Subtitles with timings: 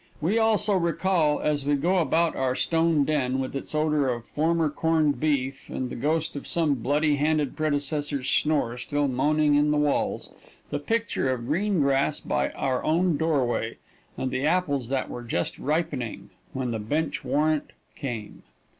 [0.19, 4.67] We also recall as we go about our stone den, with its odor of former
[4.71, 9.77] corned beef, and the ghost of some bloody handed predecessor's snore still moaning in the
[9.77, 10.33] walls,
[10.71, 13.77] the picture of green grass by our own doorway,
[14.17, 18.41] and the apples that were just ripening, when the bench warrant came.